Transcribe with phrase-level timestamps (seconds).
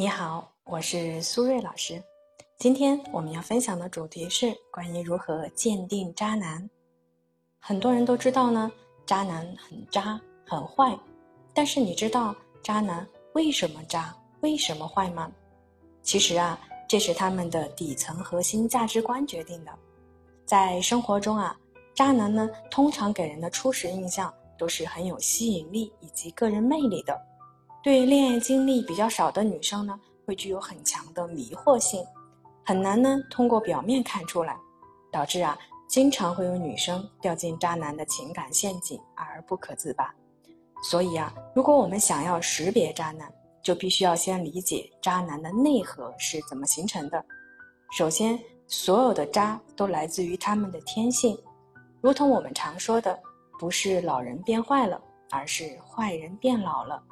[0.00, 2.02] 你好，我是苏瑞老师。
[2.56, 6.70] 今天我们要分享的主题是关于如何鉴定渣男。
[7.58, 8.72] 很多人都知道呢，
[9.04, 10.98] 渣男很渣很坏，
[11.52, 15.30] 但是你知道渣男为什么渣、为什么坏吗？
[16.02, 16.58] 其实啊，
[16.88, 19.72] 这是他们的底层核心价值观决定的。
[20.46, 21.54] 在生活中啊，
[21.94, 27.20] 渣男呢通常给人的初始印象都是很有吸引力以及个人魅力的。
[27.82, 32.04] 对恋爱经历比较少的女生呢，会具有很强的迷惑性，
[32.62, 34.54] 很难呢通过表面看出来，
[35.10, 35.56] 导致啊
[35.88, 40.14] 经常会有女生掉进渣男的情感陷阱而不可自拔。
[40.82, 43.32] 所以啊，如果我们想要识别渣男，
[43.62, 47.24] 就必须要先理解渣男的内核是怎么形成的。
[47.92, 51.34] 首先，所有的渣都来自于他们的天性，
[52.02, 53.18] 如同我们常说的，
[53.58, 57.02] 不是老人变坏了，而是坏人变老了。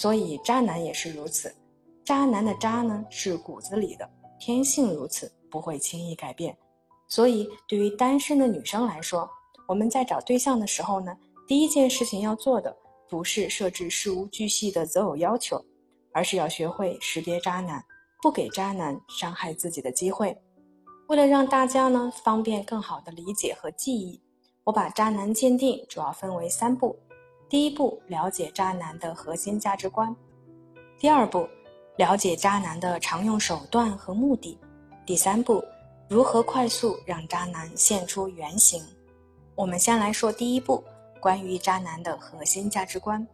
[0.00, 1.52] 所以，渣男也是如此。
[2.04, 4.08] 渣男的渣呢，是骨子里的，
[4.38, 6.56] 天性如此，不会轻易改变。
[7.08, 9.28] 所以，对于单身的女生来说，
[9.66, 12.76] 我们在找对象的时候呢，第一件事情要做的，
[13.10, 15.60] 不是设置事无巨细的择偶要求，
[16.12, 17.84] 而是要学会识别渣男，
[18.22, 20.40] 不给渣男伤害自己的机会。
[21.08, 24.22] 为了让大家呢方便更好的理解和记忆，
[24.62, 26.96] 我把渣男鉴定主要分为三步。
[27.48, 30.14] 第一步，了解渣男的核心价值观；
[30.98, 31.48] 第二步，
[31.96, 34.58] 了解渣男的常用手段和目的；
[35.06, 35.64] 第三步，
[36.10, 38.84] 如何快速让渣男现出原形。
[39.54, 40.84] 我们先来说第一步，
[41.20, 43.26] 关于渣男的核心价值观。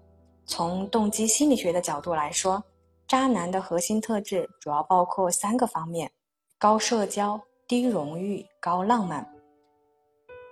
[0.47, 2.63] 从动机心理学的角度来说，
[3.09, 6.09] 渣男的核心特质主要包括三个方面：
[6.57, 9.29] 高社交、低荣誉、高浪漫。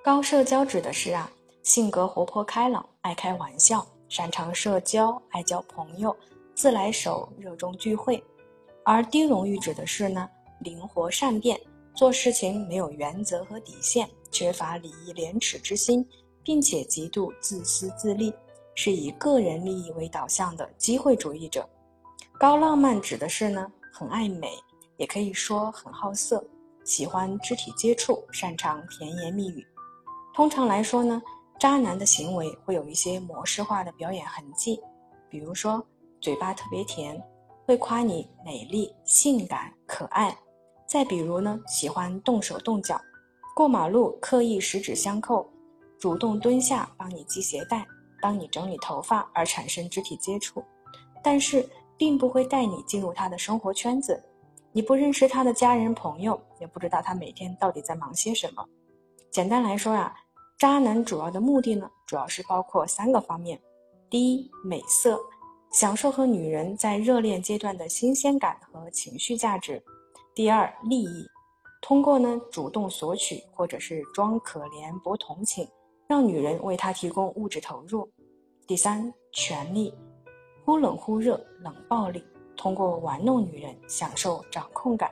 [0.02, 1.30] 高社交指的是啊。
[1.62, 6.14] 性格活泼开朗，爱开玩笑，擅长社交，爱交朋友，
[6.56, 8.22] 自来熟，热衷聚会。
[8.84, 11.58] 而低荣誉指的是呢，灵活善变，
[11.94, 16.05] 做事情没有原则和底线，缺乏礼义廉耻之心，
[16.42, 18.34] 并且极度自私自利，
[18.74, 21.68] 是以个人利益为导向的机会主义者。
[22.40, 24.51] 高浪漫指的是呢，很爱美，
[24.96, 26.45] 也可以说很好色，
[26.83, 29.64] 喜欢肢体接触，擅长甜言蜜语。
[30.34, 31.22] 通常来说呢。
[31.62, 34.83] 渣男的行为会有一些模式化的表演痕迹，
[35.28, 35.80] 比如说
[36.20, 37.23] 嘴巴特别甜，
[37.64, 40.33] 会夸你美丽、性感、可爱；
[40.89, 43.01] 再比如呢，喜欢动手动脚，
[43.55, 45.48] 过马路刻意十指相扣，
[46.01, 47.86] 主动蹲下帮你系鞋带、
[48.20, 50.64] 帮你整理头发而产生肢体接触，
[51.22, 51.64] 但是
[51.96, 54.20] 并不会带你进入他的生活圈子，
[54.72, 58.67] 你不认识他的家人朋友，也不知道他每天到底在忙些什么。
[59.30, 60.12] 简单来说呀。
[60.62, 63.61] 渣男主要的目的呢，主要是包括三个方面：
[64.08, 65.20] 第一，美色，
[65.73, 69.83] 享受和女人在热恋阶段的新鲜感和情绪价值；
[70.36, 71.27] 第二，利益，
[71.80, 75.68] 通过呢主动索取或者是装可怜博同情，
[76.06, 78.08] 让女人为他提供物质投入；
[78.64, 79.92] 第三，权力，
[80.64, 82.22] 忽冷忽热，冷暴力，
[82.56, 85.11] 通过玩弄女人享受掌控感。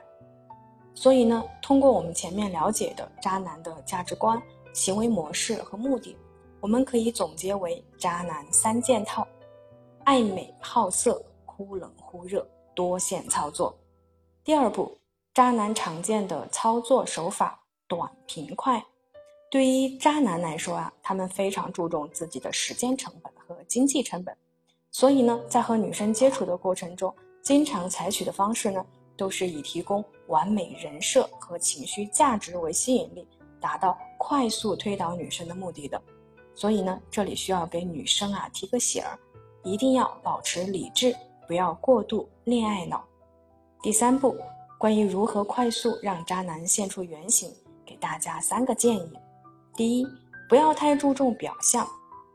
[0.93, 4.41] 所以呢，通过我们前面了解的渣男的价值观。
[4.73, 6.15] 行为模式和目的，
[6.59, 9.27] 我们可以总结为渣男三件套：
[10.03, 13.77] 爱美好色、忽冷忽热、多线操作。
[14.43, 14.97] 第二步，
[15.33, 18.83] 渣男常见的操作手法：短平快。
[19.49, 24.35] 对于渣男来说啊，他们非常注重自己的时间成本和经济成本，
[24.91, 28.85] 所以呢，在和女生接触的过程中，经常采取的方式呢，
[29.17, 33.27] 都是以提供完美人设和情绪价值为吸引力。
[33.59, 35.99] 达到快速推倒女生的目的的，
[36.53, 39.17] 所以呢，这里需要给女生啊提个醒儿，
[39.63, 41.13] 一定要保持理智，
[41.47, 43.03] 不要过度恋爱脑。
[43.81, 44.37] 第三步，
[44.77, 47.51] 关于如何快速让渣男现出原形，
[47.83, 49.11] 给大家三个建议：
[49.75, 50.07] 第一，
[50.47, 51.85] 不要太注重表象，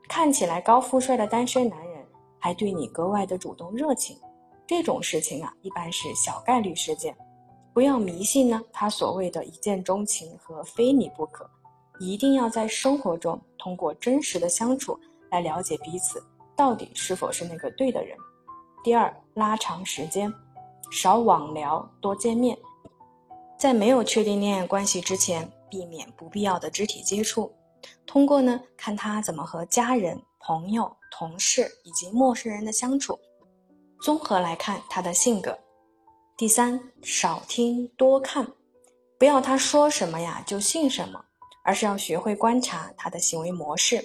[0.08, 2.04] 看起来高富帅的单身男人
[2.40, 4.18] 还对你格外的主动热情，
[4.66, 7.16] 这种事情啊，一般是小概率事件。
[7.72, 11.48] 不要迷信呢，他所谓的一见钟情和非你不可，
[11.98, 14.98] 一定要在生活中通过真实的相处
[15.30, 16.22] 来了解彼此
[16.56, 18.16] 到底是否是那个对的人。
[18.82, 20.32] 第二，拉长时间，
[20.90, 22.56] 少网聊，多见面，
[23.58, 27.52] 在没有确定恋爱关系之前，避免不必要的肢体接触。
[28.06, 33.18] 通过呢，看他怎么和家人、朋友、同事以及陌生人的相处，
[34.00, 35.58] 综合来看他的性格。
[36.36, 38.46] 第三，少听多看，
[39.18, 41.24] 不要他说什么呀就信什么，
[41.66, 44.02] 而是要学会观察他的行为模式。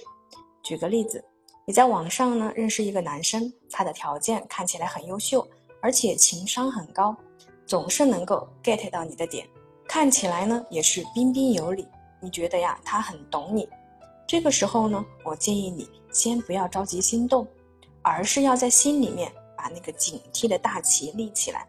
[0.64, 1.24] 举个例子，
[1.64, 5.46] 你在网上呢认识一个男生，他的条件看起来很优秀，
[5.80, 7.16] 而且情商很高，
[7.64, 9.48] 总是能够 get 到你的点，
[9.86, 11.86] 看起来呢也是彬彬有礼，
[12.20, 13.68] 你觉得呀他很懂你。
[14.26, 17.46] 这个时候呢，我建议你先不要着急心动，
[18.02, 21.64] 而是要在心里面把那个警惕的大旗立起来，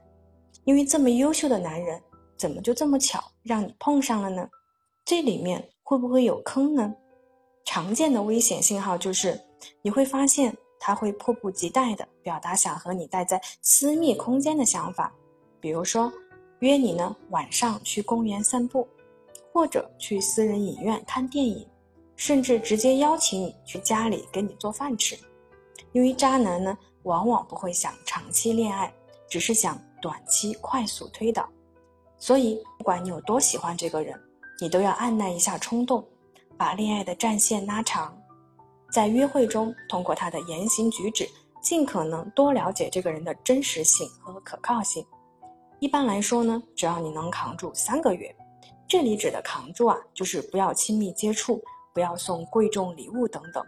[0.63, 2.01] 因为这么优秀的男人，
[2.35, 4.49] 怎么就这么巧让你碰上了呢？
[5.05, 6.95] 这里面会不会有坑呢？
[7.63, 9.39] 常见的危险信号就是，
[9.81, 15.13] 你会发现他会迫不及待地表达想和你待在私密空间的想法，
[15.59, 16.11] 比如说
[16.59, 18.87] 约你呢晚上去公园散步，
[19.51, 21.67] 或者去私人影院看电影。
[22.15, 25.17] 甚至直接邀请你去家里给你做饭吃，
[25.93, 28.93] 因为渣男呢，往往不会想长期恋爱，
[29.27, 31.49] 只是想短期快速推倒。
[32.19, 34.17] 所以，不管你有多喜欢这个人，
[34.59, 36.05] 你都要按耐一下冲动，
[36.57, 38.17] 把恋爱的战线拉长，
[38.91, 41.29] 在约会中通过他的言行举止，
[41.61, 45.05] 尽可能多了解这个人的真实性和可靠性。
[45.79, 48.35] 一般来说呢，只要你能扛住三个月，
[48.87, 51.61] 这里指的扛住啊，就是不要亲密接触。
[51.95, 53.63] 不要送贵重礼物等等，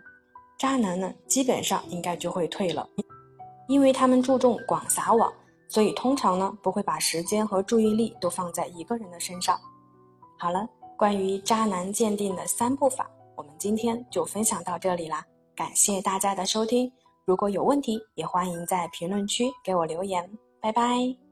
[0.57, 2.89] 渣男呢基本上应该就会退了，
[3.67, 5.31] 因为他们注重广撒网，
[5.67, 9.59] 所以通常呢不会把时间和注意力都放在一个人的身上。
[10.39, 10.67] 好了，
[10.97, 15.25] 关于渣男鉴定的三步法，我们今天就分享到这里啦，
[15.56, 16.92] 感谢大家的收听。
[17.25, 20.30] 如果有问题，也欢迎在评论区给我留言。
[20.62, 21.25] 拜拜。